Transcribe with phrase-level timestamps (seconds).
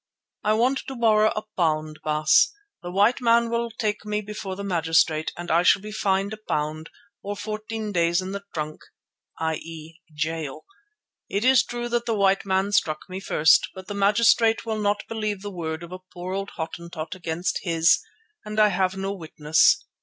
[0.43, 2.51] "I want to borrow a pound, Baas.
[2.81, 6.37] The white man will take me before the magistrate, and I shall be fined a
[6.37, 6.89] pound,
[7.21, 8.81] or fourteen days in the trunk
[9.37, 10.01] (i.e.
[10.11, 10.65] jail).
[11.29, 15.03] It is true that the white man struck me first, but the magistrate will not
[15.07, 17.99] believe the word of a poor old Hottentot against his,
[18.43, 19.85] and I have no witness.